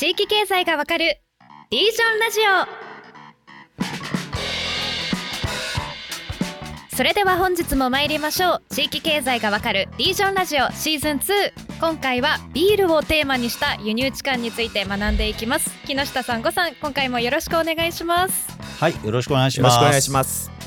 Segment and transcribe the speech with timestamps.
[0.00, 1.20] 地域経済がわかる
[1.68, 2.40] リージョンラジ
[6.90, 6.96] オ。
[6.96, 8.62] それでは本日も参りましょう。
[8.70, 11.52] 地域経済がわかるリージョンラジオシーズン2
[11.82, 15.70] 今回はビールをテーマにした輸入地間について学んでいきます。
[15.84, 18.56] 木下さんごさん今回もよろしくお願いします。
[18.80, 19.74] はい、よろしくお願いします。
[19.74, 20.59] よろしくお願いします。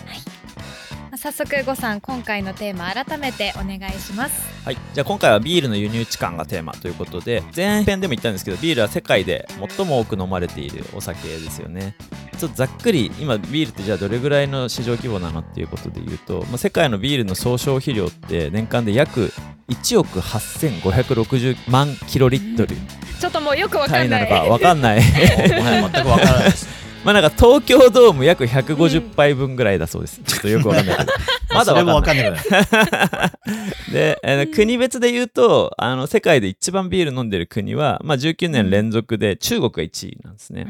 [1.23, 4.45] 早速ごさん今回のテーマ改めてお願いします。
[4.65, 11.95] はい、じゃあ今回はビールの輸入地間がテーマということで前編でも言ったんですけどビールは世界で最も多く飲まれているお酒ですよね。
[12.37, 19.31] ちょっとざっくり今ビールってじゃあどれぐらいの市場規模なのっていうことで言うと、まあ、世界のビールの総消費量って年間で約
[19.69, 22.75] 1億8560万キロリットル。
[23.21, 24.99] ちょっともうよくわか単位なんないのかわかんない。
[24.99, 26.82] もはや全くわからないです。
[27.03, 30.21] まあなんか東京ドーム約150杯分ぐらいだそうです。
[30.23, 30.97] ちょっとよくわかんない。
[30.97, 31.13] け ど
[31.53, 32.33] まだわかんない。
[33.91, 40.65] で、あの国別で言うとあの世界で一番ビール飲んでる国は、まあ、19年連続で中国が1位なんですね。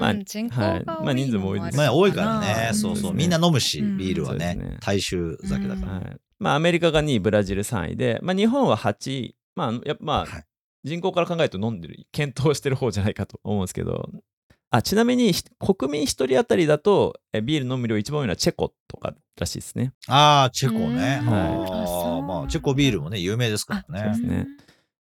[0.00, 1.04] まあうん人口が多いのはい。
[1.04, 1.76] まあ人数も多いです。
[1.76, 3.98] まあ多いからね、のそうそう、うんみんな飲むし、うん。
[3.98, 4.78] ビールはね。
[4.80, 5.92] 大衆酒だから。
[5.92, 6.16] はい。
[6.38, 10.44] まあ、アメリカが2位ブラジル3位で、まあ、日本は8位、まあやっぱまあはい。
[10.84, 14.10] 人口から考えると飲んでる検討してる方じゃないかと思うんですけど
[14.76, 19.92] あちなみにひ国民1人当たりだとえビール飲む量一番多いのはチェコとからしいですね。
[20.08, 21.20] ああ、チェコね。
[21.22, 24.22] うんあまあ、チェコビールもね、有名ですからねです。
[24.22, 24.46] ね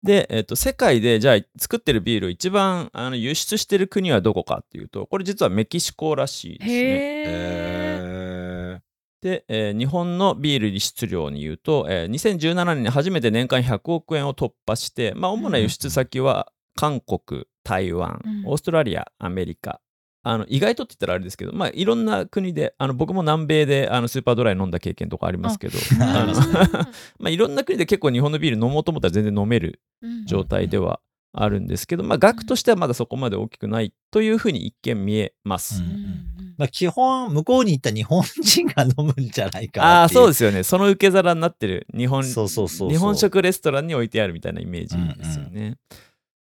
[0.04, 6.78] で、えっと世界でじゃあ作ってるビールを一番あの輸出してる国はどこかっていうとこれ実はメキシコらしいですね。
[6.78, 6.82] へ
[7.28, 8.82] えへ
[9.22, 19.82] で、えー日本のビール輸出量に言うと、えー2017年に初めて年間100億円を突破して、まあ、主な輸出先は韓国、台湾うん、オーストラリア、アメリカ。
[20.24, 26.34] あの意外とって言ったらあれですけど、まあ、いろんな国であの僕も南米であのスーパードライ飲んだ経験とかありますけどああの
[27.18, 29.80] まあいろんな国で結構日本のビール飲もうと思ったら全然飲める
[30.26, 31.00] 状態では
[31.32, 35.82] あるんですけど、まあ、額としてはまだそこまで大きくないというふうに一見見えます。
[35.82, 40.20] うんまあ、基本、向こうに行った日本人が飲むんじゃないかああなっていう。
[40.22, 45.78] そうですよねその受け皿になってる日本そうそうそうそう日本食レストランに置いてあるみたいなイメージですよね。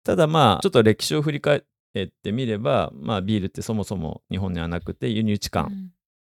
[0.07, 1.63] ただまあちょっと歴史を振り返
[1.95, 5.67] ってみれば、まあ、ビールってそもそも日本にはなくて輸入置換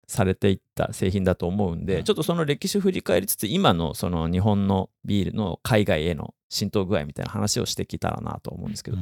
[0.09, 8.97] されていった製品だと思うんで、うんちょっとその歴史を振り返りつつ今のその日本のビールの海外への浸透具合みたいな話をしてきたらなと思うんですけど、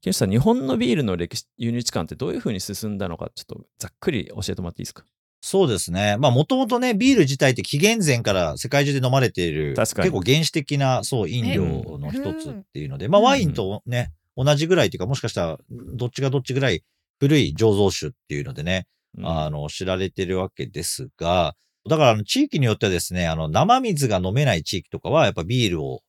[0.00, 5.04] 木下さん日本のビールの歴史輸入置換ってどういうふうに進んだのかちょっとざっくり教えてもらっていいですか？
[5.40, 6.16] そうですね。
[6.18, 10.10] まあ、もともとね、ビール自体って紀元前から世界中で飲まれている、確かに。
[10.10, 11.64] 結構原始的な、そう、飲料
[11.98, 13.26] の一つっていうので、まあ、うん。
[13.26, 16.82] ワインとね、同じぐらいっていうか、もしかしたら、どっちがどっちぐらい
[17.20, 18.86] 古い醸造酒っていうのでね、
[19.16, 19.26] うん。
[19.28, 21.54] あの、知られてるわけですが、
[21.88, 26.00] だから、あの、地域によってはですね、あの、生水が飲めない地域とかは、やっぱビールを、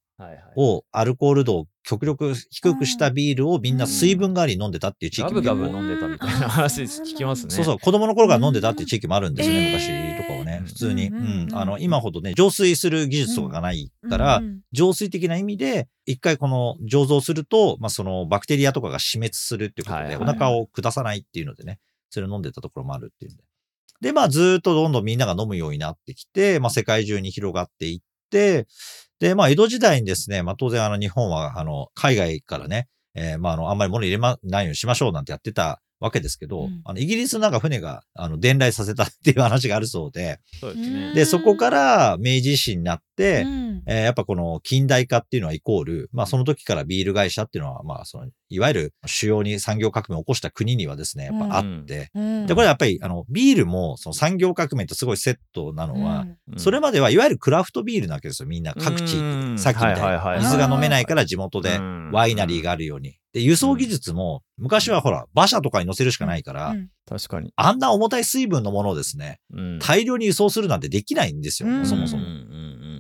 [0.55, 7.51] を、アルコール度を極力低くしたビールをみんな水分代わりに飲んでたっていう地域ガブガブも結構飲んでたみたいな話聞きますね。
[7.53, 10.65] そうそう、子供の頃から飲んでたっていう地域もあるんですよね、うん昔とかはねうん。
[10.65, 11.07] 普通に。
[11.09, 11.49] ううん。
[11.53, 14.41] あの、今ほどね、浄水する技術とかがないから、
[14.71, 21.79] 浄水的な意味で、一回この醸造すると、まあ、そのバクテリアとかが死滅するっていうことで、お腹を下さないっていうのでね、
[22.09, 23.43] それを飲んでたところもあるっていうんで。
[24.01, 28.67] で、まあ、ずーっとどんどんみんなが飲むようになってきて、まあ、世界中に広がっていって、
[29.19, 41.13] で、まあ、江戸時代にですね、まあ、当然、あの、日本は、あの、海外からね、えーまあ、あの、あんまり物入れまないようにしましょうなんてやってたわけですけど、うんあの、イギリスのなんか船が、あの、伝来させたっていう話があるそうで、そうですね。
[41.13, 56.25] で、そこから明治維新になって、うんえーやっぱこの近代化っていうのはイコール、まあその時からビール会社っていうのは、まあその、いわゆる主要に産業革命を起こした国にはですね、やっぱあって、うんで、これはやっぱりあの、ビールもその産業革命とすごいセットなのは、
[56.57, 59.15] それまではいわゆるクラフトビールなわけですよ、みんな各地。
[59.57, 60.43] さっきみたいはいはいはいな。
[60.43, 63.17] 水が飲めないから地元でうんワイナリーがあるように。
[63.33, 66.89] で、輸送技術も、昔はほら、馬車とかに乗せるしかないから、うん。
[67.05, 67.51] 確かに。
[67.55, 69.79] あんな重たい水分のものをですね、うん。
[69.79, 71.85] 大量に輸送するなんてできないんですよ、うん。
[71.85, 72.23] そもそも。
[72.23, 72.29] うん。
[72.29, 72.57] うん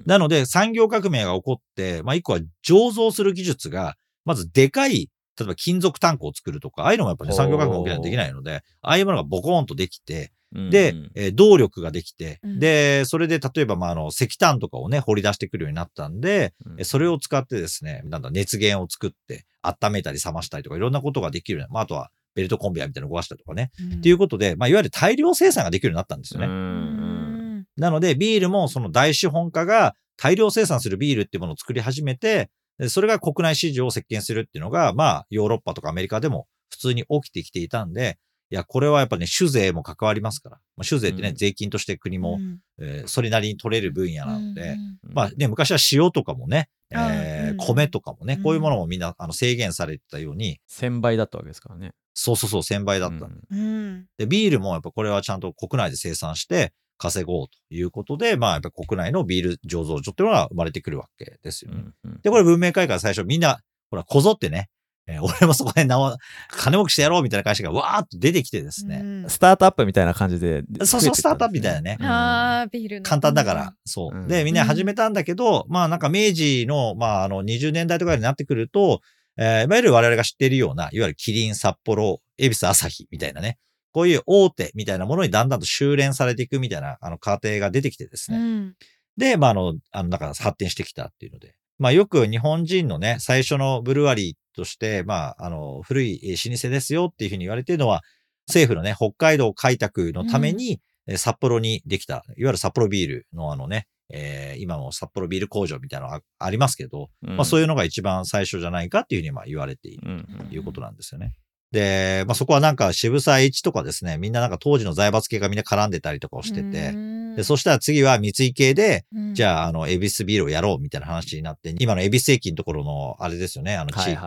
[0.07, 11.11] なので、産業革命が起こって、まあ、一個は醸造する技術が、まずでかい、例えば金属タンクを作るとか、ああいうのもやっぱり、ね、産業革命が起きないとできないので、ああいうものがボコーンとできて、うんで、うん。
[11.15, 12.59] えー動力ができて、うん。
[12.59, 16.81] で、それで例えば、まあ、あの、石炭とかをね、掘り出してくるようになったんで、うん。
[16.81, 23.71] えそれを使ってですね、なんだ、熱源を作って、温めたり冷ましたりとか、いろんなことができるようになまあ、あとは、ベルトコンベヤーみたいなのを動かしたりとかね。
[23.97, 26.45] っていうことで、まあ、いわゆる大量生産ができるようになったんですよね。
[26.45, 27.65] うんうん。
[27.75, 38.17] なので、ビールもその大資本家が大量生産するビールっていうものを作り始めて、でそれが国内市場を席巻するっていうのが、まあ、ヨーロッパとかアメリカでも普通に起きてきていたんで、
[38.49, 40.57] いや、これはやっぱね、酒税も関わりますから。
[40.77, 41.35] まあ、酒税ってね、うん。
[41.35, 42.59] 税金として国も、うん。
[42.79, 48.43] えーそれなりに取れる分野なので、うんまあね、昔は塩とかもね、えーうん米とかもね、うん。
[48.43, 51.91] こういうものもみんなあの制限されてたように、1000倍だったわけですからね。
[52.13, 53.25] そうそうそう、1000倍だった。
[53.25, 54.05] うんうん。
[54.17, 61.83] で、ビールもやっぱこれはちゃんと国内で生産して稼ごうということで、まあやっぱ国内のビール醸造所っていうのが生まれてくるわけですよね。
[62.03, 62.21] うんうん。
[62.21, 63.59] で、これ文明開化最初みんな、
[63.89, 64.69] ほら、こぞってね、
[65.07, 66.17] えー 俺もそこでなお
[66.49, 69.01] 金儲けしてやろうみたいな会社がわーっと出てきてですね。
[69.03, 70.63] うんスタートアップみたいな感じで。
[70.85, 74.19] そうそうスタートアップみたいなねあービールの簡単だから、そうう。
[74.25, 79.01] んで、みんな始めたんだけど、まあなんか明治の、まああの20年代とかになってくると、
[79.37, 83.57] えーいわゆる我々が知っているような、いわゆるキリン、札幌、恵比寿、朝日みたいなね、
[83.91, 88.37] こういう大手みたいなものにだんだんと修練されていくみたいな、あの、過程が出てきてですね。
[88.37, 88.75] うん
[89.17, 91.55] で、まああの、あの、だから発展してきたっていうので。
[91.79, 98.01] まあよく日本人のね、最初のブルワリーとして、まあ、あの、古いえー老舗ですよっていうふうに言われているのは、
[98.47, 111.33] 政府のね、北海道開拓のために、えー札幌にできた、いわゆる札幌ビールのあのね、えー今も札幌ビール工場みたいなのがありますけど、まあそういいうのが一番最初じゃないかっていうふうにまあ言われているうんということなんですよね。
[111.71, 116.91] で、まあそこはなんか渋沢栄一とかですね、みんななんか当時の財閥系がみんな絡んでたりとかをしてて、
[117.37, 124.25] で、そしたら次は三井系で、じあゃあ、あの、エビスビールをやろうみたいな話になって、今のエビス駅のところの、あれですよね、あの地域に工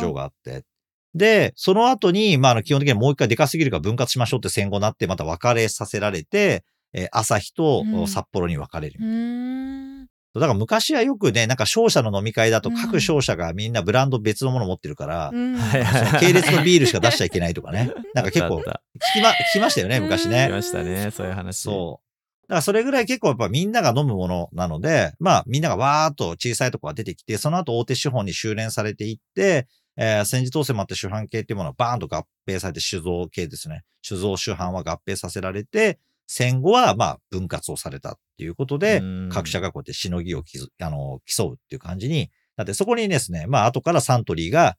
[0.00, 0.64] 場があって。
[1.14, 8.98] で、その後に、まあ、あの、基本的にはもう一回でかすぎるから分割しましょうって戦後になって、また分かれさせられて、えー朝日とうん札幌に分かれる。
[9.02, 15.56] うんだから昔はよくね、なんか商社の飲み会だとうん各商社がみんなブランド別のもの持ってるから、うん
[16.18, 17.92] 系列のビールしか出しちゃいけないとかね。
[18.14, 20.42] なんか結構聞きま、聞きましたよね、昔ねうん。
[20.44, 21.58] 聞きましたね、そういう話。
[21.60, 22.03] そう。
[22.46, 33.84] だからそれぐらい結構やっぱみんなが飲むものなので、まあみんながわーっと小さいとこが出てきて、その後大手資本に修練されていって、えー戦時統制もあって主犯系っていうものはバーンと合併されて酒造系ですね。
[34.02, 40.42] 酒造主犯は合併させられて、戦後はまあ分割をされたっていうことで、うん各社がこうやってしのぎを
[40.80, 44.76] あの競うっていう感じに、だってそこにですね、まあ後からサントリーが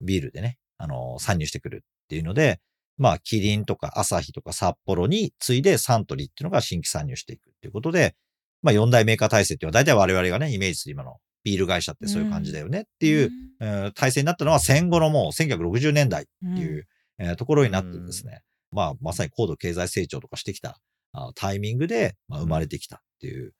[0.00, 2.60] ビールでね、あの、参入してくるっていうので、
[2.98, 8.16] まあ、キリンとかアサヒとか札幌に次いでサントリーっていうのが新規参入していくっていうことで、
[8.62, 13.30] まあ、四大メーカー体制っていうのは大体我々がね、イメージする今のビール会社ってそういう感じだよねっていう、
[13.60, 16.86] えー体制になったのは戦後のもう1960年代っていう、
[17.18, 18.42] えーところになってですね、
[18.72, 20.78] まあ、まさに高度経済成長とかしてきた
[21.12, 23.52] あタイミングで、まあ、生まれてきたっていう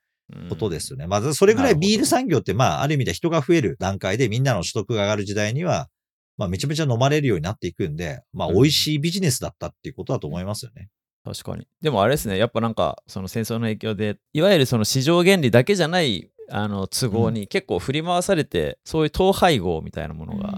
[0.49, 1.07] ことですよね。
[1.07, 5.89] まず、それぐらいビール産業って、まあ、ある意味で人が増える段階でみんなの取得が上がる時代には、
[6.39, 10.89] まあ、めちゃめちゃ飲まれるようになっていくんで、まあ、うん美味しいビジネスだったっていうことだと思いますよね。
[11.25, 11.67] 確かに。
[11.83, 20.55] でもあれですね、やっぱなんか、その戦争の影響で、いわゆるその市場原理だけじゃない、あの、都合に結構振り回されて、そういう統廃合みたいなものが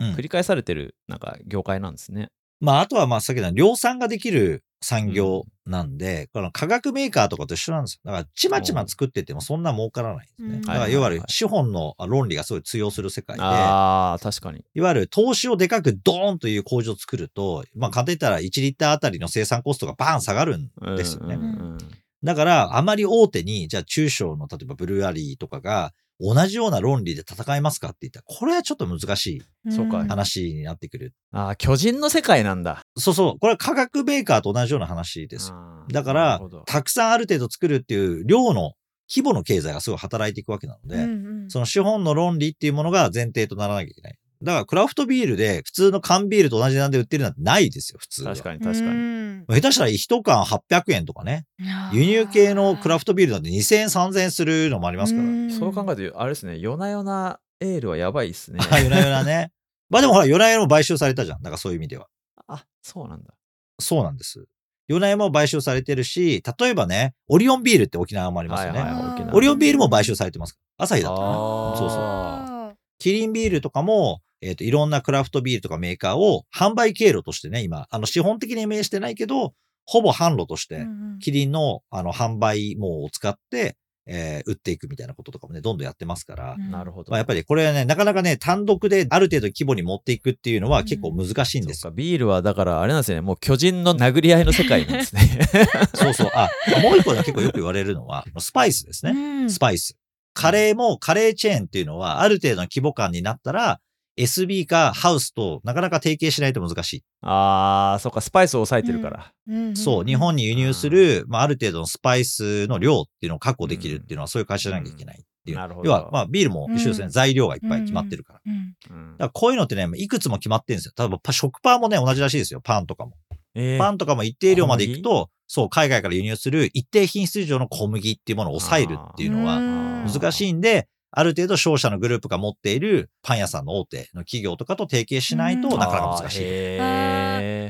[0.00, 2.30] うん繰り返されてる、なんか、業界なんですね。
[2.60, 8.00] まあ、あとは、まあ、さっきの量産ができる産業なんで、この化学メーカーとかと一緒なんですよ。
[8.04, 10.56] だから、ちまちま作っててもそんな儲からないんですね。
[10.56, 14.64] うんだから、はいいわゆる資本の論理がすごい通用する世界で、ああ、確かに。
[14.74, 21.34] いわゆる投資をでかくドーンという工場を作ると、まあ、簡単に言ったら1リッターあたりの生産コストがバーン下がるんですよね。
[21.34, 21.78] うんうんうん
[22.24, 31.14] だから、あまり大手に、じゃあ中小の、例えばブルーアリーとかが、同じような論理で戦いますかって言ったら、これはちょっと難しいそうか話になってくる。
[31.32, 32.82] ああ、巨人の世界なんだ。
[32.96, 35.52] そうそう、これは化学メーカーと同じような話です。
[35.92, 38.72] だからたくさんある程度作るっていう量の
[39.08, 41.06] 規模の経済がすごい働いていくわけなので、
[41.48, 44.18] その資本の論理っていうものが前提とならなきゃいけない。
[44.46, 48.30] だから、クラフトビールで普通の缶ビールと同じ値段で売ってるなんてないですよ、普通は。
[48.30, 49.44] 確かに確かに。
[49.48, 51.46] 下手したら1缶800円とかね。
[51.92, 55.28] 輸入系のクラフトビールなんて2000円、3000円するのもありますから。
[55.50, 58.60] そう考えると、あれですね、夜な夜なエールはやばいっすね。
[58.70, 59.50] あ、 夜な夜なね。
[59.90, 61.42] まあでもほら、夜な夜も買収されたじゃん。
[61.42, 62.06] だからそういう意味では。
[62.46, 63.34] あ、そうなんだ。
[63.80, 64.44] そうなんです。
[64.86, 68.80] 夜な夜も買収されてるし、例えばね、オリオンビールって沖縄もありますよね。
[68.80, 70.56] はいはいオリオンビールも買収されてます。
[70.78, 71.34] 朝日だったかな。
[71.34, 83.76] そうそうあキリンビールとかも、えっ、と、いろんなクラフトビールとかメーカーを販売経路としてね、今、あの、資本的に命してないけど、ほぼ販路として、ーキリンの、あの、販売網を使って、
[84.08, 87.10] えー売っていくみたいなこととかもね、どんどんやってますから、うんなるほど。
[87.10, 95.22] まあ、やっぱりこれはね、なかなかね、単独である程度規模に持っていくっていうのは結構難しいんですうかビールはだからあれなんですよね、もう巨人の殴り合いの世界なんですね。
[95.94, 96.30] そうそう。
[96.34, 96.48] あ、
[96.82, 99.12] もう一個ね、結構よく言われるのは、スパイスですね。
[99.12, 99.96] うんスパイス。
[100.34, 103.80] カレーもカレーチェーンっていうのは、ある程度の規模感になったら、
[104.18, 107.04] SB かハウスとなかなか提携しないと難しい。
[107.22, 109.32] ああ、そっか、スパイスを抑えてるから。
[109.76, 115.56] そう、日本に輸入する、まあ、ある程度のスパイスの量っていうのを確保できるっていうのは、そういう会社じゃなきゃいけないっていう。
[115.58, 117.04] なるほど要は、まあ、ビールも一緒ですね。
[117.04, 118.40] うん材料がいっぱい決まってるから。
[118.46, 120.92] うんうんだからこういうのってね、いくつも決まってるんですよ。
[120.98, 122.60] 例えば、パ食パンもね、同じらしいですよ。
[122.62, 123.12] パンとかも。
[123.54, 129.60] えーパンとかも一定量までいくと、そう、海外から輸入する一定品質以上の小麦っていうものを抑えるっていうのは
[130.06, 136.80] 難しいんで、ある程度商社のグループが持っているパン屋さんの大手の企業とかと提携しないとうんなかなか難しい。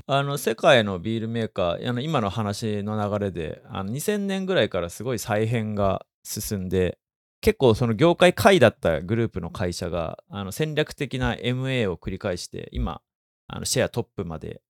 [0.08, 6.98] あの世界のビールメーカーあの今の話の流れであの2000年ぐらいからすごい再編が進んで
[7.40, 13.00] 結構その業界下位だったグループの会社があの戦略的な MA を繰り返して今
[13.48, 14.60] あのシェアトップまで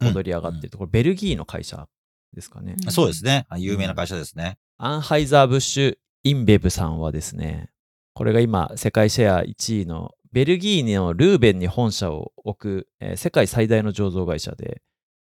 [0.00, 1.88] 戻り上がってると、これベルギーの会社
[2.34, 3.46] ですかね、うんそうですね。
[3.48, 4.58] あ有名な会社ですね。
[4.76, 7.70] アンハイザー・ブッシュ・インベブさんはですね、
[8.16, 14.80] これが今、世界シェア1位のベルギーのルーベンに本社を置く、えー世界最大の醸造会社で、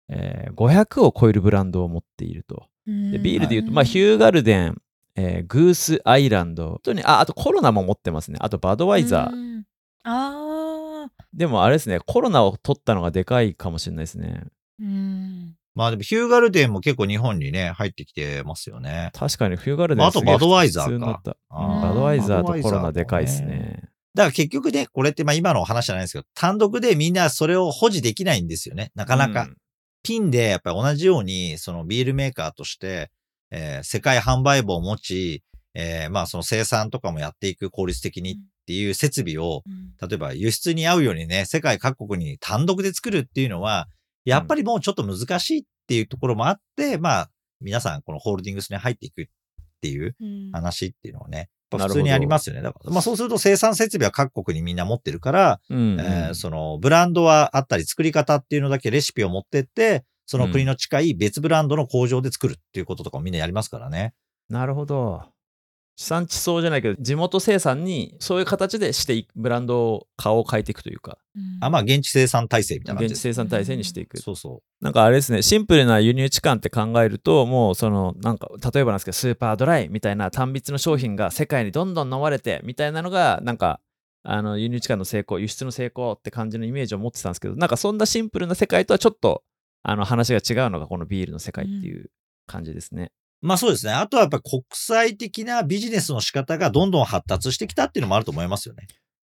[0.09, 2.67] えー500を超えるブランドを持っていると。
[2.85, 4.81] でビールで言うと、まあ、ヒューガルデン、
[5.15, 8.37] えーグースアイランド、本当にああとコロナも持ってますね。
[8.41, 9.35] あとバドワイザー。
[9.35, 9.63] ー
[10.03, 14.43] ああでもあれですね、コロナを取ったのがでかいかもしれないですね。
[14.79, 15.46] うん
[15.77, 19.11] まあでもヒューガルデンも結構日本にね、入ってきてますよね。
[19.13, 23.83] 確かにヒューガルデンまああとバドワイザーかバドワイザーとコロナでかいですもね。
[24.15, 28.91] だから結局ね、これってまあ今の話じゃないですけど、単独でみんなそれを保持できないんですよね。
[28.95, 29.43] なかなか。
[29.43, 29.57] うん
[30.03, 33.11] ピンでやっぱり同じように、そのビールメーカーとして、
[33.51, 35.43] えー世界販売部を持ち、
[35.73, 39.63] えーまあその生産とかもやっていく効率的にっていう設備を、
[40.01, 43.89] 例えば輸出に合うようにね、世界各国に単独で作るっていうのは、
[44.27, 47.29] やっぱりもうちょっと難しいっていうところもあって、まあ、
[47.61, 49.25] 皆さんこのホールディングスに入っていくっ
[49.81, 52.61] ていううん話っていうのはね、普通にありますよね。
[52.61, 64.13] だから、まあそうすると生産設備は各国にみんな持ってるから、うんえーそのブランドはあったり作り方っていうのだけレシピを持ってって、その国の近い別ブランドの工場で作るっていうこととかもみんなやりますからね。
[64.49, 65.23] なるほど。
[65.97, 73.33] 地産地消じゃないけど、地元生産にそういう形でしていく、ブランドを顔を変えていくというか、うんあ、まあ現地生産体制みたいな感現地じです。
[73.33, 74.19] 生産体制にしていく。
[74.19, 83.81] そうそなんかあれですね、シンプルな輸入地間って考えると、もうその、なんか、例えばなんですけど、スーパードライみたいな単密の商品が世界にどんどん飲まれて、みたいなのが、なんか、
[84.21, 89.41] あの輸入地間の成功、輸出の成功って感じのイメージを持ってたんですけど、なんかそんなシンプルな世界とはちょっと、
[89.81, 92.11] あの話が違うのがこのビールの世界っていう
[92.45, 93.11] 感じですね。
[93.41, 93.47] う。
[93.47, 93.93] まあそうですね。
[93.93, 98.87] あとはやっぱり国際的なビジネスの仕方がどんどん発達してきたっていうのもあると思いますよね。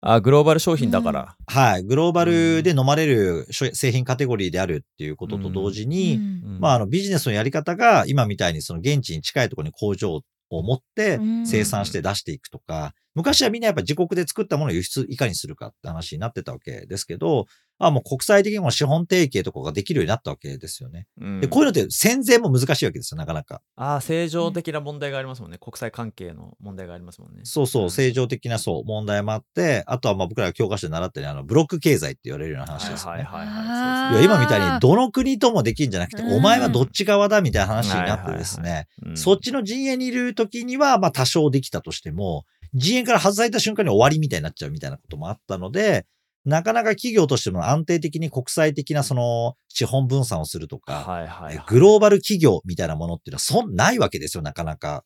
[0.07, 1.35] あ、グローバル商品だから。
[1.47, 1.83] はい。
[1.83, 10.21] グローバルで飲まれる製品カテゴリーであるっていうことと同時に、うんまああのビジネスのやり方が今みたいにその現地に近いところに工場
[10.51, 17.47] を持ってうん生産して出していくとか、昔はみんなやっぱ自国で作ったものを輸出いかにするかって話になってたわけですけど、
[17.79, 21.07] あもう国際的にも資本提携とかができるようになったわけですよね。
[21.21, 23.61] うんで、こういうのって戦前も難しいわけですよ、なかなか。
[23.77, 25.59] ああ、正常的な問題がありますもんね。
[25.59, 27.41] 国際関係の問題がありますもんね。
[27.43, 33.25] そうそう、ん正常的なそう、問題もあって、あとはまあ僕らが教科書で習ったように、あの、ブロック経済って言われるような話ですよね。
[33.25, 34.13] はいはいはいあはい。
[34.15, 46.07] いや今みたいにどの国ともできんじゃなくて、うんお前はどっち側だみたいな話になってですね、そっちの陣営にいる時には、まあ多少できたとしても、陣営から外された瞬間に終わりみたいになっちゃうみたいなこともあったので、
[46.45, 51.65] なかなか企業としても安定的に国際的なその資本分散をするとか、はいはいはい。
[51.69, 55.05] グローバル企業みたいなものっていうのはそんないわけですよ、なかなか。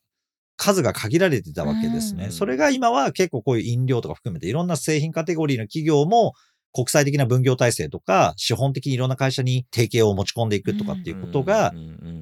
[0.57, 2.25] 数が限られてたわけですね。
[2.25, 6.33] うんそれが今は結構こういう飲料とか含めていろんな製品カテゴリーの企業も
[6.73, 11.73] 国際的な分業体制とか資本的にいろんな会社に提携を持ち込んでいくとかっていうことが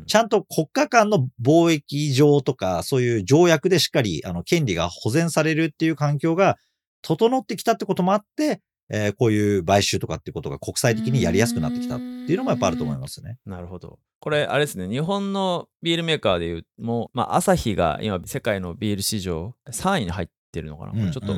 [0.08, 6.58] ちゃんと国家間の貿易上とか、そういう条約でしっかり、あの、権利が保全されるっていう環境が
[7.02, 13.38] 整ってきたってこともあって、えーこういう買収とかっていうことが国際的にやりやすくなってきたっていうのもやっぱあると思いますね。
[13.46, 14.00] なるほど。
[14.22, 20.92] これ、あれですね、日本のビールメーカーでいう、もう、まあ、アサヒが今、世界のビール市場3位に入ってるのかな。
[20.92, 21.34] うんうんうんちょっと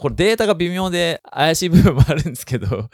[0.00, 2.88] これデータが微妙で怪しい部分もあるんですけど、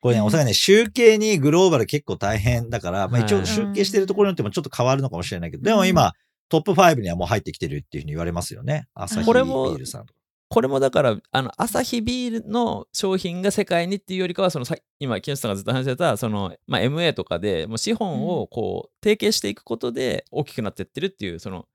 [0.00, 6.12] これね、 おそらくね、集計にグローバル結構大変だから、まあ一はい応集計してるところによってもちょっと変わるのかもしれないけど、でも今、
[6.48, 8.86] トップ5にはもう入ってきてるっていうふうに言われますよね。
[8.94, 10.20] 朝日ビールさんとか。
[10.52, 21.66] これもだから、あの、アサヒビールの商品が世界にっていうよりかは、そのさ、今、木下さんがずっと話してた、その、まあ、MA とかで、もう資本をこう、提携していくことで大きくなってってるっていう、その、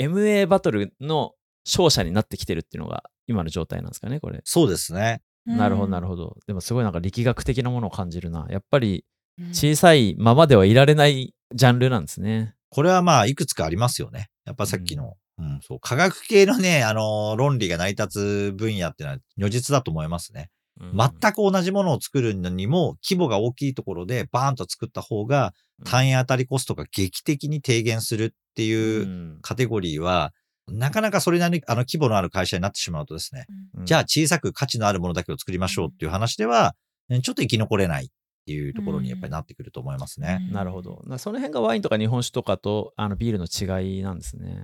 [0.00, 4.40] MA バトルの勝者になってきてるっていうのが、今の状態なんですかね、これ。
[4.44, 5.22] そうですね。
[5.46, 6.36] なるほど、なるほほど。
[6.46, 8.46] でもすごいなんか力学的なものを感じるな。
[8.50, 9.04] やっぱり
[9.38, 12.54] ど小さいままではいられないジャンルなんですね。
[12.70, 14.28] これはまあ、いくつかありますよね。
[14.44, 20.50] やっぱさっきの、うん、そう、科学系のね、あの、論理が成り立つ分野ってのは如実だと思いますね。
[20.80, 25.54] うん全く同じものを作るのにも、規模が大きいところでバーンと作った方が、
[25.84, 30.32] 単位当たりコストが劇的に低減するっていううんカテゴリーは、
[30.68, 36.74] なかなかそれなりにあの規模のある会社になってしまうとですね、うんじゃあ小さく価値のあるものだけを作りましょうっていう話では、
[37.10, 38.08] ちょっと生き残れないっ
[38.44, 40.46] っていうところにやっぱりなってくると思いますね。
[40.52, 41.02] なるほど。
[41.06, 44.58] なその辺がワインとか日本酒とかとあのビールの違いなんですね。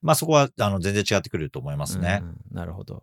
[0.00, 2.20] まあそこはあの全然違ってくると思いますね。
[2.22, 3.02] うんなるほど。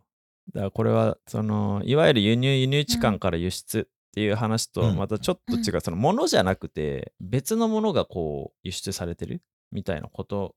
[0.53, 9.41] だからこれはそのいわゆる輸入輸入地間から輸出っていう話とうんまたちょっと違う、そのものじゃなくて別のものがこう輸出されてる
[9.73, 10.55] みたいなこと。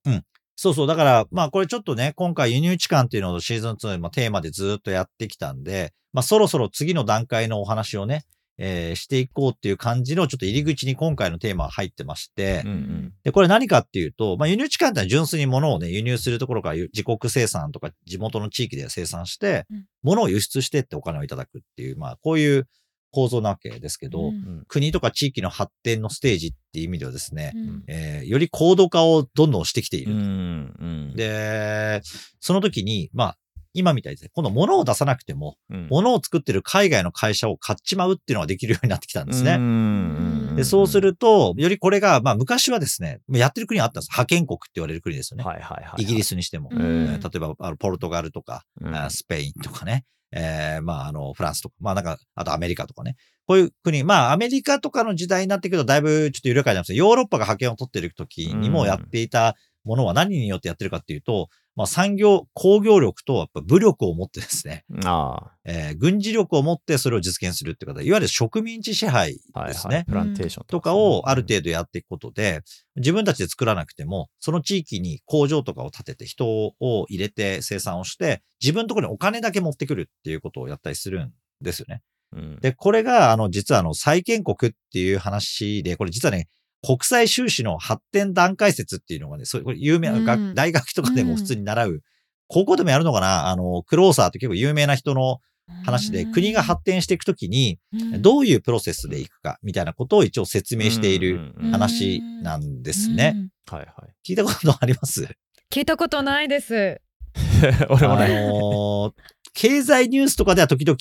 [0.56, 0.86] そうそう。
[0.86, 8.24] だから、まあこれちょっとね、今回輸入地間っていうのをシーズン2のテーマでずっとやってきたんで、まあそろそろ次の段階のお話をね、
[8.58, 22.68] えーしていこうっていう感じのちょっと入り口に今回のテーマは入ってまして、うんうんで、これ何かっていうと、まあ輸入地間ってのは純粋に物をね、輸入するところから自国生産とか地元の地域で生産してうん、物を輸出してってお金をいただくっていう、まあこういう
[23.12, 30.12] 構造なわけですけど、うんうん国とか地域の発展のステージっていう意味ではですね、うんえーより高度化をどんどんしてきている。
[30.12, 32.00] うんうんで、
[32.40, 33.36] その時に、まあ、
[33.74, 39.54] 今みたいですね、今度物を出さなくても、うん物を作ってる海外の会社を買っちまうっていうのができるようになってきたんですね。
[39.54, 44.10] うんうんで、そうすると、よりこれが、まあ昔はですね、やってる国があったんです。
[44.10, 45.44] 派遣国って言われる国ですよね。
[45.44, 46.02] はいはいはい。
[46.02, 46.70] イギリスにしても。
[46.70, 50.04] 例えば、あのポルトガルとか、うんあスペインとかね。
[50.32, 53.16] えーまあ、あの、フランスとか、まあなんか、あとアメリカとかね。
[53.46, 69.96] こういう国、まあアメリカとかの時代になってくるとだいぶちょっと緩やかになりますヨーロッパが覇権を取っている時にもやっていたものは何によってやってるかっていうと、まあ産業、工業力とやっぱ武力を持ってですね、あえー軍事力を持ってそれを実現するっていう方、いわゆる植民地支配ですね。
[69.96, 70.04] はい。
[70.04, 72.60] プランテーションとかをある程度やっていくことで、
[72.96, 82.02] 自分たちで作らなくても、その地域に工場とかを建てて人を入れて生産をして、自分のところにお金だけ持ってくるっていうことをやったりするんですよね。
[82.32, 86.48] うんで、これが、あの、実はあの、債権国っていう話で、これ実はね、
[86.84, 92.00] 国際収支の発展段階説っていうのがね、そういう、これ有名な学、うん大学とかでも普通に習う、
[92.48, 93.48] 高校でもやるのかな？
[93.48, 95.38] あの、クローサーって結構有名な人の
[95.84, 97.78] 話で、国が発展していくときに、
[98.18, 103.34] どういうプロセスでいくか、みたいなことを一応説明しているうんうんうん話なんですね。
[103.36, 104.12] うんはいはい。
[104.28, 105.28] 聞いたことあります？
[105.72, 107.00] 聞いたことないです。
[107.34, 108.28] あ 俺もね。
[108.28, 109.12] のー
[109.54, 110.96] 経済ニュースとかでは時々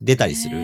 [0.00, 0.56] 出たりする。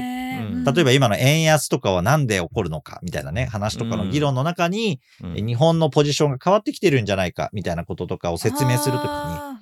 [0.69, 0.75] うん。
[0.75, 5.47] 例えば今の円安とかはなんで起こるのかみたいなね、話とかの議論の中に、うん。
[5.47, 9.05] 日本のポジションが変わってきてるんじゃないかみたいなこととかを説明するとき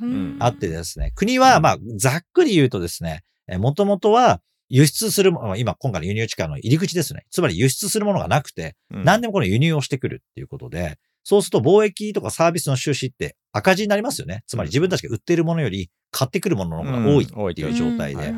[0.02, 3.24] にあってですね、国はまあざっくり言うとですね、
[3.58, 7.24] もともとは輸出するもの、今今回の輸入地間の入り口ですね。
[7.30, 9.04] つまり輸出するものがなくて、うん。
[9.04, 14.44] 何でもこの輸入をしてくるっていうことで、そうすると貿易とかサービスの収支って赤字になりますよね。
[14.46, 18.32] つまり自分たちが売っているものより買ってくるものの方が多いっていう状態で。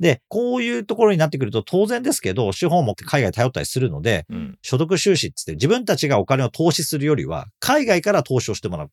[0.00, 8.90] で、こういうところになってくると当然ですけど、資本も海外頼ったりするので、うん所得収支っつって自分たちがお金を投資するよりは、海外から投資をしてもらう。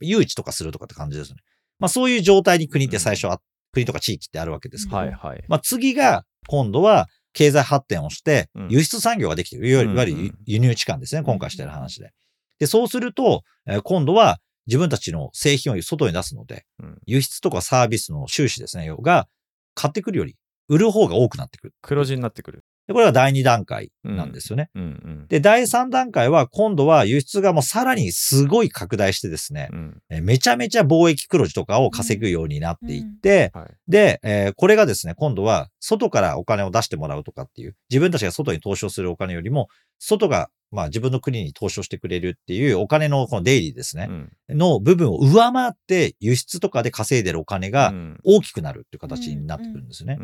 [0.00, 1.38] 誘致とかするとかって感じですね。
[1.78, 3.40] まあそういう状態に国って最初は、
[3.72, 5.44] 国とか地域ってあるわけですけど、はいはい。
[5.48, 9.68] まあ次が今度は経済発展をしてうん、輸出産業ができている。
[9.68, 11.22] いわゆる輸入地間ですね。
[11.22, 12.12] 今回してる話で。
[12.60, 18.88] で、そうすると、えー今度は自分たちの製品を外に出すので、うん輸出とかサービスの収支ですね。
[19.02, 19.26] が、
[19.74, 20.36] 買ってくるより、
[20.68, 21.74] 売る方が多くなってくる。
[21.82, 22.64] 黒字になってくる。
[22.86, 24.68] でこれが第2段階なんですよね。
[24.74, 25.26] うんうん。
[25.28, 33.70] で、第3段階は、今度は輸出がもうさらにすごい拡大してですね、うんえーめちゃめちゃ貿易黒字とかを稼ぐようになっていって、はい。
[33.88, 39.68] で、えーこれがですね、今度は外からお金を出してもらうとかっていう、自分たちが外に投資をするお金よりも、
[39.98, 44.08] 外が、まあ自分の国に投資をしてくれるっていうお金のこのデイリーですね、
[44.48, 44.56] うん。
[44.56, 48.18] の部分を上回って輸出とかで稼いでるお金がうん。
[48.24, 50.18] 大きくなるっていう形になってくるんですね。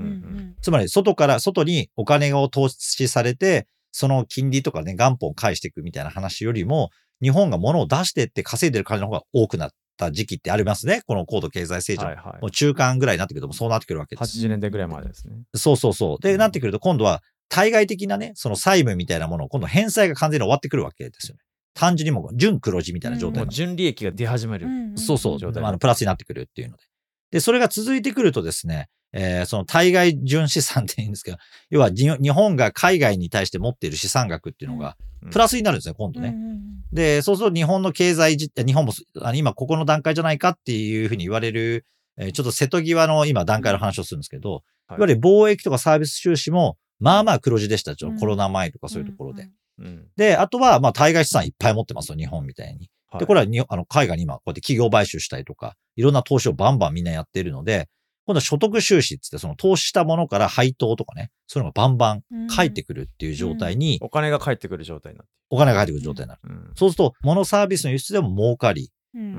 [0.63, 6.89] つまり外から、外にお金を投資されて、その金利とかね、元本を返していくみたいな話よりも、
[7.23, 11.03] 日本が物を出してって稼いでる金の方が多くなった時期ってありますね。
[11.07, 12.07] この高度経済成長。
[12.07, 14.39] はいはいもう中間ぐらいになってくるとそうなってくるわけです。
[14.39, 15.35] 80年代ぐらいまでですね。
[15.55, 16.23] そうそうそう。
[16.23, 21.41] で、うんなってくると今度は対外的なね、その債務みたいなものを今度返済が完全に終わってくるわけですよね。
[21.75, 24.67] 単純にもう純黒字みたいな状態う純利益が出始める。
[24.97, 26.85] そうそう、状態あのプラスになってくるっていうので。
[27.33, 31.39] で、それが続いてくるとですね、えーその対外純資産って言うんですけど、
[31.71, 36.35] 要はじ日本が海外に対して持っている資産額っていうのがうんプラスになるんですね、今度ね。
[36.93, 47.95] で、そうすると日本の経済じ、日本もあの今ここの段階じゃないかっていうふうに言われる、えーちょっと瀬戸際の今段階の話をするんですけど、はいいわゆる貿易とかサービス収支も、まあまあ黒字でした。
[47.95, 49.45] ちょっとコロナ前とかそういうところで。
[49.45, 52.91] うんで、あとは、まあ、対外資産いっぱい持ってますよ、日本みたいに。
[53.09, 57.89] はいで、これはにあの海外に今、こうやって企業買収したりとか、いろんな投資をバンバンみんなやってるので、
[58.31, 66.41] 今度は所得収支っつって、その投資したものから配当とかね、そういうのがバンバン返ってくるっていう状態に、お金が返ってくる状態になってお金が返ってくる状態になる。
[66.49, 66.55] る。
[66.55, 68.91] うんそうすると、物サービスの輸出でも儲かり、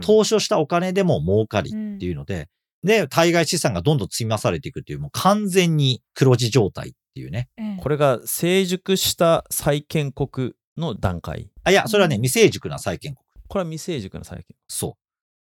[0.02, 2.50] 投資をしたお金でも儲かりっていうので、
[2.84, 7.50] で、対外資産がどんどん積み増されていくっていう、もう完全に黒字状態っっていうね。
[7.58, 11.50] ええこれが成熟した債権国の段階。
[11.64, 13.26] あ、いや、それはね、うん未成熟な債権国。
[13.48, 14.98] これは未成熟な債権そ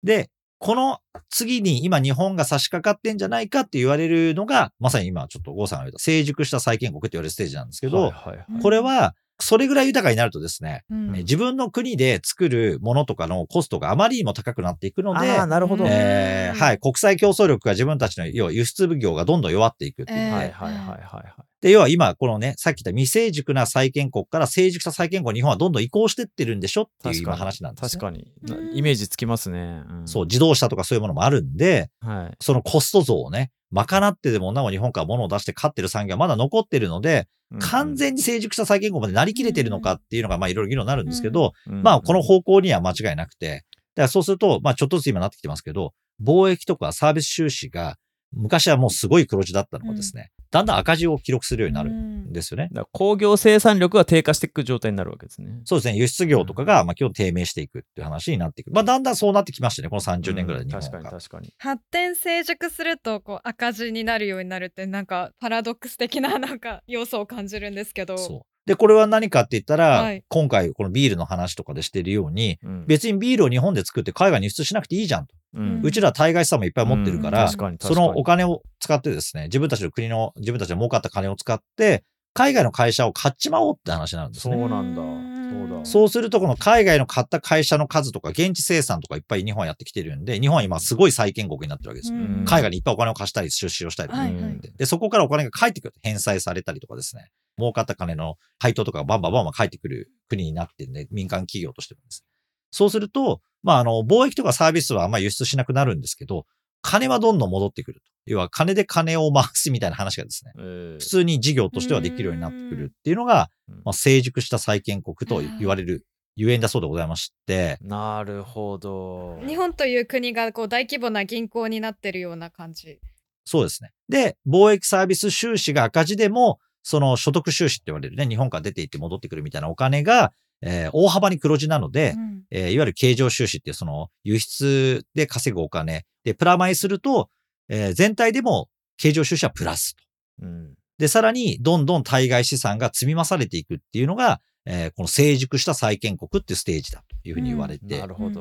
[0.03, 0.06] う。
[0.06, 0.29] で、
[0.63, 0.99] この
[1.30, 15.84] 次に今日本が差し掛かってんじゃないかって言われるのが、まさに今ちょっと郷さんが言った成熟した債権国って言われるステージなんですけど、はいはいはいこれは、それぐらい豊かになるとですね、うんね自分の国で作るものとかのコストがあまりにも高くなっていくので、なるほど。
[15.84, 21.53] うんえーはい、国際競争力が自分たちの要は輸出業がどんどん弱っていくっていうえーはいはいはいはいはい。
[21.63, 27.39] で、要は今、このね、さっき言った未成熟な債権国から成熟した債権国に日本はどんどん移行してってるんでしょっていう今確かに。
[27.39, 28.02] 話なんです、ね。
[28.02, 28.78] 確かに。
[28.78, 29.78] イメージつきますね。
[29.78, 30.02] ん。
[30.04, 32.36] そう、自動車とかそういうものもあるんで、はい。
[32.41, 43.63] そのコスト増をね、賄ってでもなお日本から物を出して勝ってる産業はまだ残ってるので、完全に成熟した債権国までなりきれてるのかっていうのが、まあいろいろ議論になるんですけど、うん、まあこの方向には間違いなくて、
[43.95, 47.95] だからそうすると、まあちょっとずつ今なってきてますけど、貿易とかサービス収支が
[48.34, 52.69] 昔はもうすごい黒字だったのがですね、だんだん赤字を記録するようになるんですよね。
[52.91, 55.62] 工業生産力が低下していく状態になるわけですね。
[55.65, 58.72] そうですね、輸出業とかが、まあ、基本低迷していくっていう話になっていく。
[58.72, 61.12] まあ、だんだんそうなってきましたね、この30年ぐらいで日本うん確かにが。
[61.12, 61.54] 確かに。
[61.58, 68.53] 発展成熟するとこう赤字になるようになるってなんかパラドックス的ななんか要素を感じるんですけどそう。
[68.65, 75.36] で、これは何かって言ったら、はい今回このビールの話とかでしてるように、うん別にビールを日本で作って海外に輸出しなくていいじゃんと。
[75.56, 84.67] うんうちら対外資産もいっぱい持ってるから、うん確かかにのお金を使ってですね、自分たちの国の、自分たちの儲かった金を使って、海外の会社を買っちまおうって話になるんですそうね。
[84.67, 85.02] なんだ。
[85.02, 85.86] うんそうだ。
[85.86, 92.12] そうすると、この海外の買った会社の数とか、現地生産とかいっぱい日本はやってきてるんで、日本は今すごい債権国になってるわけです
[92.45, 95.93] 海外にいっぱいお金を貸したり、出資をしたりとか、はいはいで、そこからお金が返ってくる。
[96.02, 97.30] 返済されたりとかですね。
[97.58, 102.26] 儲かった金の配当とかがバンバンバンバン返ってくる国になってるんで、民間企業としてもです。
[102.72, 106.46] そうすると、まあ、あの、貿易とかサービスはあんまり輸出しなくなるんですけど、
[106.82, 108.12] 金はどんどん戻ってくると。
[108.26, 119.39] 要は、金で金を回すみたいな話がですね、えー普通に事業としてはできるようになってくるっていうのが、うんまあ、成熟した債権国と言われるゆえんだそうでございまして、なるほど。
[119.46, 123.00] 日本という国がこう大規模な銀行になってるような感じ。
[123.46, 123.92] そうですね。
[124.10, 137.30] で、貿易サービス収支が赤字でも、その所得収支って言われるね、日本から出ていって戻ってくるみたいなお金が、えー大幅に黒字なので、うんえーいわゆる経常収支っていうその輸出で稼ぐお金でプラマイすると、
[137.69, 140.04] えー全体でも経常収支はプラスと。
[140.43, 147.96] うんで、さらにどんどん対外資産が積み増されていくっていうのが、えーこの成熟した債権国っていうステージだというふうに言われて。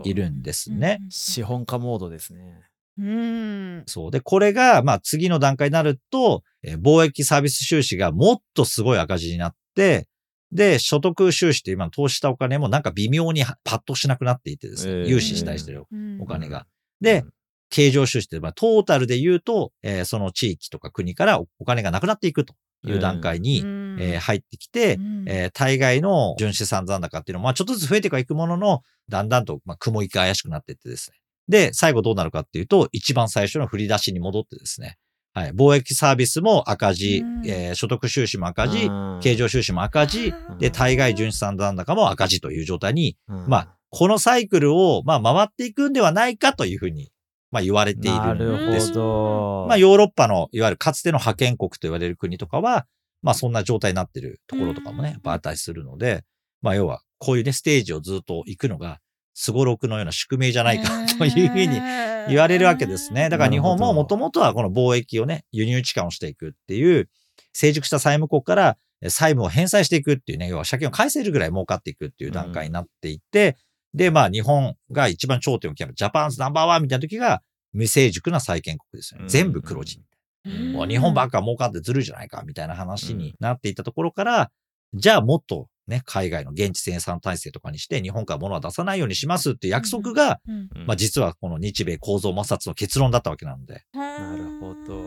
[0.05, 0.99] いるんですね。
[1.11, 2.61] 資本家モードですね。
[2.99, 3.83] うん。
[3.87, 4.11] そう。
[4.11, 10.09] で、これが、まあ次の段階になると、えー貿易サービス収支がもっとすごい赤字になって、
[10.53, 16.67] で、所得収支って今投資したお金もなんか微妙にパッとしなくなっていてですね、えー融資したりしてるうんお金が。
[17.01, 17.25] で、
[17.71, 31.17] 経常収支って、まあトータルで言うと、えーその地域とか国からおお金がなくなっていくという段階に、うんえー入ってきて、うんえー対外の純資産残高っていうのも、まあ、ちょっとずつ増えてはいくものの、だんだんと、まあ、雲行きが怪しくなっていってですね。
[31.49, 34.97] で、最後どうなるかっていうと、一番最初の振り出しに戻ってですね。
[35.35, 35.51] はい。
[35.53, 47.11] 貿易サービスも赤字、うんえー所得収支も赤字、うん経常収支も赤字、うんで、対外純資産残高も赤字という状態に、うんまあ、このサイクルを、まあ、回っていくんではないかというふうに、
[47.51, 48.95] まあ、言われていなるんるですほ。
[48.95, 49.67] ど。
[49.69, 52.87] まあ、ヨーロッパの、いわゆるかつての覇権国と言われる国とかは、
[53.23, 56.25] まあ、そんな状態になってるところとかもね、うんやっぱあったりするので、
[56.63, 58.99] まあ、要は、こういうね、ステージをずっと行くのが、
[59.35, 61.81] すごろくのような宿命じゃないかというふうに
[62.29, 63.29] 言われるわけですね。
[63.29, 67.09] だから日本ももともとはこの貿易をね、輸入置換をしていくっていう、
[67.53, 73.57] 成熟した債務国からえ債務を返済していくっていうね、要は借金を返せるぐらい儲かっていくっていう段階になっていって、
[73.93, 77.43] で、まあ日本が一番頂点を極めるジャパンズナンバーワンみたいな時が
[77.73, 79.25] 未成熟な債権国ですよね。
[79.25, 80.01] うん全部黒字。
[80.45, 84.51] うんもう日本ばっか儲かってずるいじゃないかみたいな話になっていたところから、
[84.95, 90.69] じゃあもっとね、海外の現地生産体制とかにして日本から物は出さないようにしますっていう約束が、うん。
[90.75, 90.87] うん。
[90.87, 95.03] まあ実はこの日米構造摩擦の結論だったわけなので、なるほど。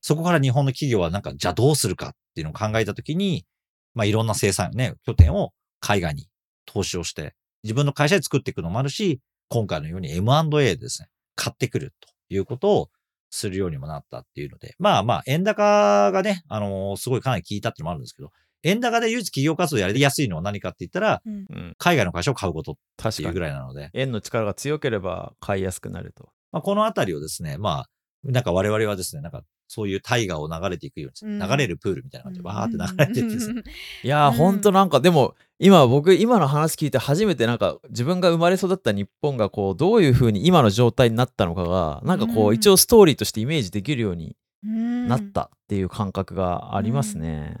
[0.00, 3.46] そこから日本の企業はなんか、じゃあどうするかっていうのを考えたときに、
[3.94, 6.28] まあいろんな生産ね、拠点を海外に
[6.66, 12.90] 投資をして、自分の会社で作っていくのもあるし、今回のように M&A でですね、買ってくるということを
[13.30, 18.30] するようにもなったっていうので、まあまあ、円高がね、あのーすごいかなり効いたっていうのもあるんですけど、
[18.62, 21.34] 円高で唯一企業活動やりやすいのは何かって言ったら、うん。
[21.34, 23.40] うん海外の会社を買うことっていうぐ確かに。
[23.40, 26.30] らいなので、円の力が強ければ買いやすくなると。
[26.52, 27.88] まあ、このあたりをですね、まあ、
[28.24, 31.38] なんか我々はですね、なんかそういう大河を流れていくように、うん。
[31.38, 33.62] 流れるプールみたいな感じで、わーって流れていってですね、
[34.02, 34.36] いやー、うん。
[34.36, 42.54] ほんとなんかでも今僕今の話聞いて初めてなんか自分が生まれ育った日本がこうどういう風に今の状態になったのかがなんかこううん。
[42.54, 47.56] 一応ストーリーとしてイメージできるようになったっていう感覚がありますね。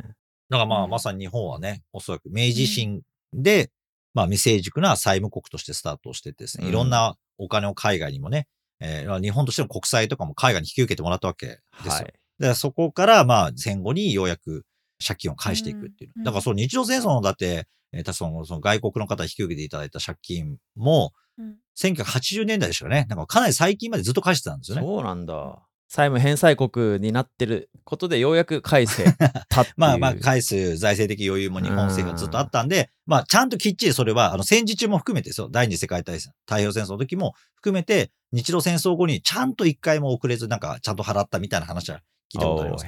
[0.48, 3.70] だからまあ、うんまさに日本はね、おそらく明治維新で、
[4.14, 8.46] まあ未成熟な債務国としてスタートしててですね、うんいろんなお金を海外にもね、
[8.80, 11.92] えー日本としての国債とかも海外に引き受けてもらったわけですよ。
[11.92, 12.14] はい。
[12.38, 14.64] でそこからまあ戦後にようやく
[15.04, 16.12] 借金を返していくっていう。
[16.16, 23.04] うんだからその日露戦争のだって、えー、たそのその外国の方に引き受けていただいた借金も、うん1980年代でしたよね。
[23.10, 24.82] なんかかなり最近までずっと返してたんですよね。
[24.82, 25.58] そうなんだ。
[25.88, 29.04] 債務返済国になってることでようやく返せ
[29.48, 29.64] た。
[29.76, 35.48] まあまあ、返す財政的余裕も日本政府はずっとあったんで、まあ、ちゃんときっちりそれは、あの、戦時中も含めてですよ。
[35.50, 42.00] 第二次世界大戦、太平洋戦争の時も含めて、日露戦争後にちゃんと一回も遅れず、なんか、ちゃんと払ったみたいな話は
[42.32, 42.86] 聞いたことあります。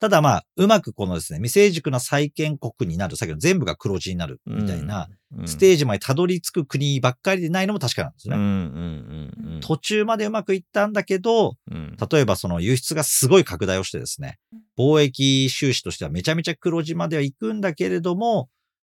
[0.00, 9.60] ただまあ、うまくこのですね、未成熟な債権国になる、さっきの全部が黒字になるーみたいな、うんステージまでたどり着く国ばっかりでないのも確かなんですね。
[9.60, 11.96] 途中までうまくいったんだけど、うん。
[12.10, 18.48] 例えばその輸出がすごい拡大をしてですねうん、貿易収支としてはめちゃめちゃ黒字までは行くんだけれども、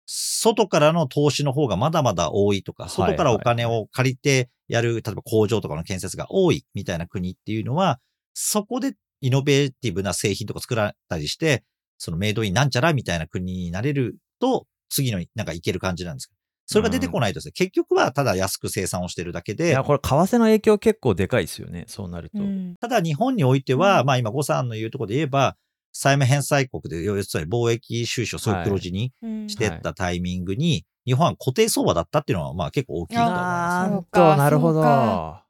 [0.07, 2.93] 外からの投資の方がまだまだ多いとか、はい。
[2.93, 8.01] 外からお金を借りてやる、例えば工場とかの建設が多いみたいな国っていうのは、
[8.35, 11.65] そこでイノベーティブな製品とか作られたりして、
[11.99, 22.43] そのメイドインなんちゃらみたいな国になれると、次のなんかいける感じなんですけど、それが出てこないとですね、結局はただ安く生産をしてるだけでいや、、これ、為替の影響結構でかいですよね、そうなると。
[22.43, 22.75] うん。
[22.81, 24.07] ただ日本においては、うん。
[24.07, 25.57] まあ今、呉さんの言うところで言えば、
[25.93, 29.49] 債務返済国で、要するに貿易収支をそういう黒字にうん。
[29.49, 33.41] してったタイミングに、日本は固定相場だったっていうのは、まあ結構大きいと思います。
[33.41, 34.81] なんそうかと、なるほど。
[34.81, 35.43] は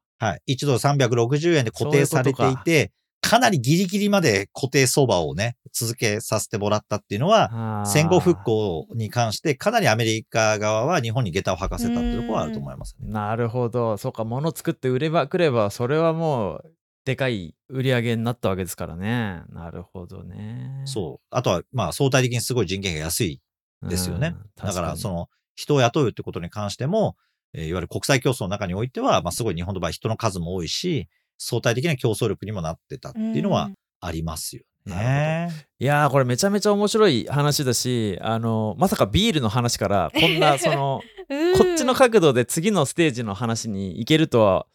[0.46, 0.54] い。
[0.54, 13.08] 1ドル360円で固定されていて、かなりギリギリまで固定相場をね、続けさせてもらったっていうのは、戦後復興に関して、かなりアメリカ側は日本に下駄を履かせたっていうところはあると思いますね。
[13.10, 13.96] なるほど。
[13.96, 16.72] そうか、物作って売ればくれば、それはもう、
[17.04, 19.42] でかい売り上げになったわけですからね。
[19.50, 20.82] なるほどね。
[20.86, 21.26] そう。
[21.30, 23.42] あとは、まあ相対的にすごい人件費が安い
[23.82, 24.34] うんですよね。
[24.56, 27.16] だから、確その、人を雇うってことに関しても、
[27.52, 35.50] えーいわゆる国際競争の中においては、まあ、すごい日本の場合人の数も多いし、相対的な競争力にもなってたっていうのはありますよね。
[35.78, 44.66] いやーこれめちゃめちゃ面白い話だしあのまさかビールの話からこんなその うんこっちの角度で次のステージの話に行けるとは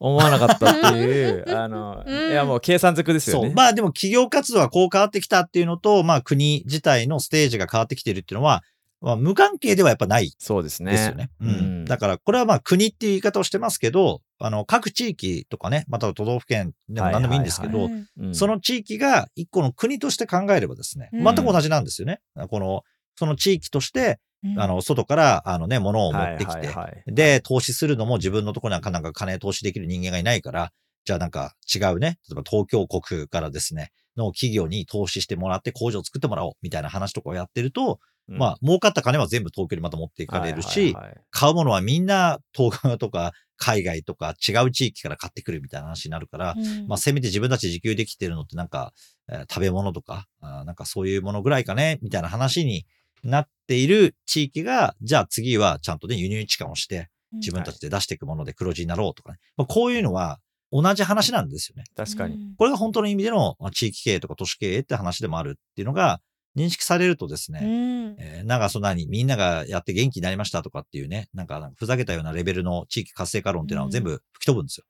[0.00, 3.42] 思わなかったっていう あのうんいやもう計算づくですよ。
[3.42, 3.52] ね。
[3.54, 8.62] まあでも企業活動はこう変わってきたっていうのと、まあ国自体のステージが変わってきてるっていうのは、
[9.00, 10.92] まあ無関係ではやっぱないそうですね。
[10.92, 11.30] ですよね。
[11.40, 11.48] うん。
[11.48, 22.20] うんだからこれはまあ国っていう言い方をしてますけど、あの各地域とかね、または都道府県でも何でもいいんですけど、はいはいうんうんその地域が一個の国として考えればですね、うん全く同じなんですよね。
[22.50, 22.82] この、
[23.16, 30.72] その地域として、うんあの、外から、あのね、物を持ってきて、はいはいはいで、投資するのも自分のところにはなんか金投資できる人間がいないから、
[31.04, 37.96] じゃあなんか違うね、例えば東京国からですね、の企業に投資してもらって工場を作ってもらおうみたいな話とかをやってると、うん
[38.36, 48.92] まあ、儲かった金は全部東京にまた持っていかれるし、はいはいはい買うものはみんな東京とか海外とか違う地域から買ってくるみたいな話になるから、うんまあ、せめて自分たちで自給できてるのってなんか、
[49.30, 52.86] えー食べ物とかあーなんかそういうものぐらいかね、みたいな話に
[53.22, 59.38] なっている地域が、じゃあ次はちゃんとね、輸入置換をして、自分たちで出していくもので黒字になろうとかね。
[59.56, 60.38] まあ、こういうのは
[60.72, 61.84] 同じ話なんですよね。
[61.96, 62.38] 確かに。
[62.56, 66.20] これが本当の意味でのまあ地域経営とか都市経営って話でもあるっていうのが
[66.58, 68.16] 認識されるとですね、うん。
[68.18, 74.84] えーなんかそんなにみんながやって元気になりましたとかっていうね、なんかなんかふざけたようなレベルの地域活性化論っていうのは全部吹き飛ぶんですよ。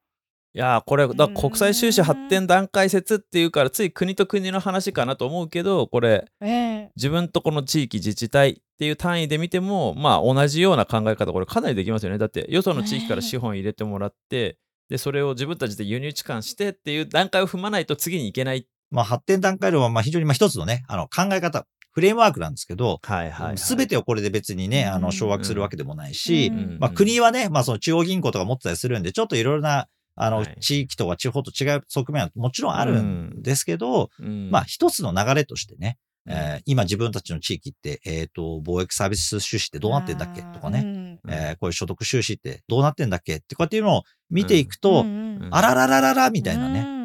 [0.54, 6.90] いやーこれだうん国際収支発展段階説っていうからつい国と国の話かなと思うけどこれええ。
[6.96, 12.18] 自分とこの地域自治体っていう単位で見てもまあ同じような考え方これかなりできますよね。
[12.18, 14.56] だってよその地域から資本入れてもらって
[14.88, 25.12] でそれを自分たちで輸入置換してっていう段階を踏まないと次に行けないまあ発展段階論はまあ非常にまあ一つのね、あの考え方、フレームワークなんですけど、はいはいすべてをこれで別にね、あの、うん。
[25.12, 26.78] 掌握するわけでもないし、うん。
[26.78, 34.50] まあ国はね、まあその中央銀行とか持ってたりするんで、ちょっといろいろな、あのはい、地域とか地方と違う側面はもちろんあるんですけど、うん。
[34.50, 36.32] まあ一つの流れとしてね、うん。
[36.32, 40.42] えー今自分たちの地域って、えっ、と、貿易サービス収支ってどうなってんだっけ？
[40.42, 43.36] とかね、ねえーこういう所得収支ってどうなってんだっけ？
[43.36, 45.48] ってこうやっていうのを見ていくと、うん。
[45.50, 46.97] あらららららみたいなね、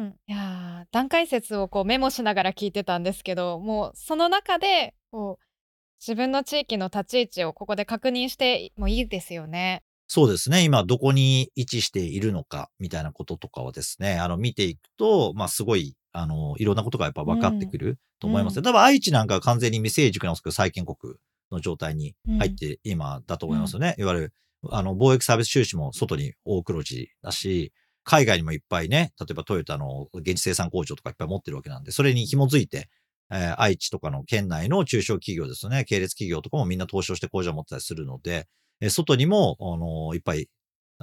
[0.94, 5.44] 段階説をこうメモしながら聞いてたんですけどもうその中でこう
[6.00, 9.82] 自分の地域の立ち位置をここで確認してもいいですよね。
[10.06, 10.62] そうですね。
[10.62, 18.58] 今どこに位置しているのかみたいなこととかはですね、あの見ていくと、まあすごい、あの、いろんなことがやっぱ分かってくると思いますね。
[18.58, 21.14] うん多分愛知なんかは完全に未成熟なんですけど、債権国
[21.50, 23.94] の状態に入って今だと思いますよね。
[23.98, 24.32] いわゆる、
[24.68, 27.72] あの、貿易サービス収支も外に大黒字だし、
[28.04, 32.88] 海外にもいっぱいね、例えばトヨタの現地生産工場とかいっぱい持ってるわけなんで、それに紐づいて、
[33.30, 38.46] えー愛知とかの県内の中小企業ですよね、系列企業とかもみんな投資をして工場を持ってたりするので、
[38.80, 40.48] えー外にも、あのいっぱい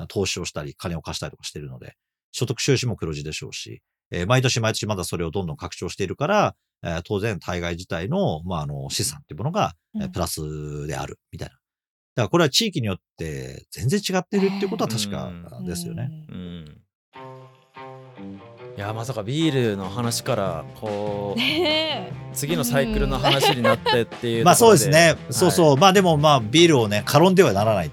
[0.08, 1.96] 投資をしたり、金を貸したりとかしてるので、
[2.32, 11.56] 所得収支も黒字でしょうし、えー毎年毎年まだそれをどんどん拡張しているから、えー当然対外自体の、まあ、あの資産っていうものが、えーうんプラスであるみたいな。
[12.14, 15.32] だからこれは地域によって全然違ってるっていうことは確か
[15.66, 16.10] ですよね。
[16.30, 16.82] うん
[18.78, 25.00] いやまさかビールの話からこうね次のサイクルの話になってっていうまあそうですね。
[25.00, 25.78] はいそうそう。
[25.78, 27.88] まあでもまあビールをね、軽んではならない。
[27.88, 27.92] い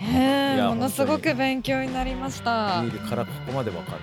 [0.58, 2.50] やものすごく勉強になりました。
[2.50, 4.00] はビールからここまでわかるい、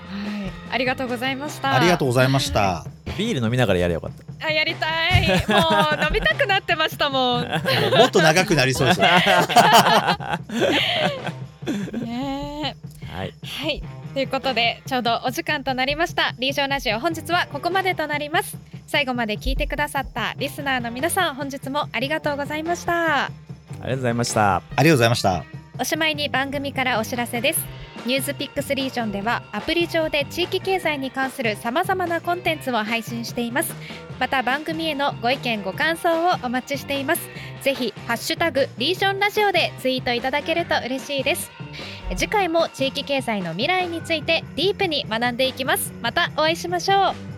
[0.69, 1.73] ありがとうございました。
[1.73, 2.85] ありがとうございました。
[3.17, 5.21] ビール飲みながらやればよかったあやりたい。
[5.47, 5.55] も
[6.01, 7.43] う飲みたくなってましたもん。
[7.43, 7.61] ね
[7.97, 9.07] もっと長くなりそうですよ。
[13.15, 13.34] えはい。
[13.43, 13.84] はい。
[14.13, 16.34] ということでちょうどお時間となりました。
[16.39, 18.58] リージョンラジオ本日はここまでとなります。
[18.88, 23.25] 最後まで聞いてくださったリスナーの皆さん本日もありがとうございました。
[23.25, 24.56] ありがとうございました。
[24.56, 25.43] ありがとうございました。
[25.80, 27.60] おしまいに番組からお知らせです。
[28.06, 33.73] ニュースピックスリージョンではアプリ上で地域経済に関するさまざまなコンテンツを配信しています。
[34.19, 37.30] また番組へのご意見ご感想をお待ちしています
[37.65, 41.49] ぜひハッシュタグリージョンラジオでツイートいただけると嬉しいです。
[42.15, 45.91] 次回も地域経済の未来についてディープに学んでいきます。
[45.99, 47.35] またお会いしましょう。